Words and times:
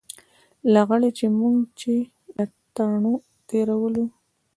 لغړی 0.73 1.09
چې 1.17 1.25
موږ 1.37 1.57
یې 1.83 1.97
له 2.35 2.45
تاڼو 2.75 3.13
تېرولو. 3.49 4.05